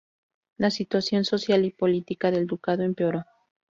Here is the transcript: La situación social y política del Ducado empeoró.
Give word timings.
La 0.57 0.71
situación 0.71 1.25
social 1.25 1.63
y 1.63 1.69
política 1.73 2.31
del 2.31 2.47
Ducado 2.47 2.81
empeoró. 2.81 3.23